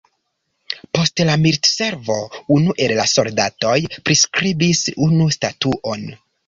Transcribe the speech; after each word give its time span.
Post 0.97 1.21
la 1.29 1.35
militservo 1.41 2.17
unu 2.57 2.75
el 2.87 2.97
la 3.03 3.07
soldatoj 3.15 3.77
priskribis 4.09 4.87
unu 5.11 5.35
statuon. 5.41 6.15